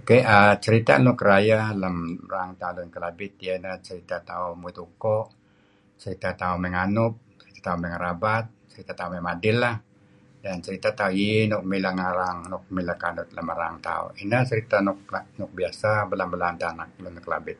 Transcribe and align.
Ok, 0.00 0.10
ceritah 0.64 0.98
nuk 1.04 1.18
rayeh 1.28 1.64
lem 1.82 1.96
erang 2.28 2.50
tauh 2.60 2.72
lun 2.76 2.88
Kelabit 2.94 3.32
iyeh 3.44 3.56
neh 3.62 3.76
ceritah 3.86 4.20
tauh 4.30 4.52
muit 4.60 4.76
uko, 4.86 5.18
ceritah 6.02 6.32
tauh 6.40 6.56
mey 6.62 6.70
nganut, 6.74 7.14
tauh 7.64 7.78
mey 7.80 7.90
ngerabat, 7.92 8.44
tauh 8.98 9.10
mey 9.12 9.22
madil 9.28 9.56
leh, 9.62 9.76
neh 10.42 10.56
ceritah 10.64 10.92
tauh 10.98 11.12
iih 11.24 11.40
nuk 11.50 11.62
mileh 11.70 11.92
ngarang 11.98 12.38
mileh 12.76 12.96
kanut 13.02 13.28
lem 13.36 13.48
erang 13.54 13.74
tauh. 13.86 14.08
Ineh 14.22 14.42
ceritah 14.50 14.80
nuk 15.38 15.50
biasa 15.58 15.90
belaan-belaan 16.10 16.56
deh 16.60 16.72
lun 17.02 17.16
Kelabit. 17.24 17.58